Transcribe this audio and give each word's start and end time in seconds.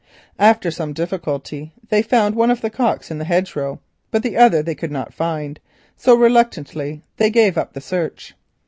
After 0.39 0.71
some 0.71 0.93
difficulty 0.93 1.73
they 1.89 2.01
found 2.01 2.33
one 2.33 2.49
of 2.49 2.61
the 2.61 2.71
cocks 2.71 3.11
in 3.11 3.19
the 3.19 3.23
hedgerow, 3.23 3.79
but 4.09 4.23
the 4.23 4.35
other 4.35 4.63
they 4.63 4.73
could 4.73 4.89
not 4.89 5.13
find, 5.13 5.59
so 5.95 6.15
reluctantly 6.15 7.03
they 7.17 7.29
gave 7.29 7.55
up 7.55 7.73
the 7.73 7.81
search. 7.81 8.33